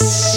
[0.00, 0.27] Peace.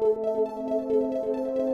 [0.00, 1.69] Música